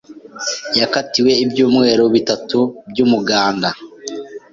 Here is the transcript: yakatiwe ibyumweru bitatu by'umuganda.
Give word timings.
yakatiwe 0.79 1.31
ibyumweru 1.43 2.03
bitatu 2.15 2.59
by'umuganda. 2.89 3.69